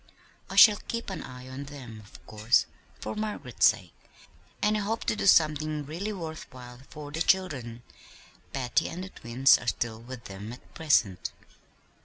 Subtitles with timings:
[0.49, 2.65] I shall keep my eye on them, of course,
[2.99, 3.93] for Margaret's sake,
[4.59, 7.83] and I hope to do something really worth while for the children.
[8.51, 11.31] Patty and the twins are still with them at present."